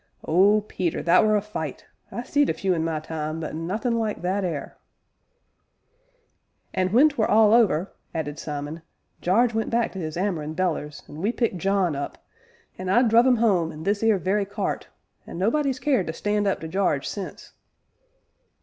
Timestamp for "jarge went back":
9.21-9.91